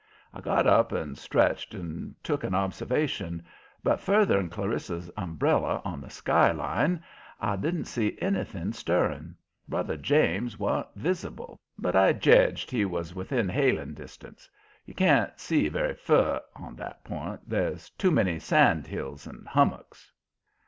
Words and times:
I 0.33 0.41
got 0.41 0.65
up 0.65 0.91
and 0.91 1.15
stretched 1.15 1.75
and 1.75 2.15
took 2.23 2.43
an 2.43 2.55
observation, 2.55 3.45
but 3.83 3.99
further'n 4.01 4.49
Clarissa's 4.49 5.11
umbrella 5.15 5.79
on 5.85 6.01
the 6.01 6.09
skyline, 6.09 7.03
I 7.39 7.55
didn't 7.55 7.85
see 7.85 8.17
anything 8.19 8.73
stirring. 8.73 9.35
Brother 9.67 9.97
James 9.97 10.57
wa'n't 10.57 10.87
visible, 10.95 11.59
but 11.77 11.95
I 11.95 12.13
jedged 12.13 12.71
he 12.71 12.83
was 12.83 13.13
within 13.13 13.47
hailing 13.47 13.93
distance. 13.93 14.49
You 14.87 14.95
can't 14.95 15.39
see 15.39 15.67
very 15.69 15.93
fur 15.93 16.41
on 16.55 16.75
that 16.77 17.03
point, 17.03 17.47
there's 17.47 17.91
too 17.91 18.09
many 18.09 18.39
sand 18.39 18.87
hills 18.87 19.27
and 19.27 19.47
hummocks. 19.47 20.11